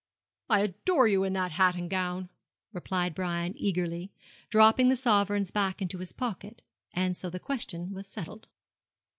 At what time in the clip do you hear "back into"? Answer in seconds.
5.51-5.99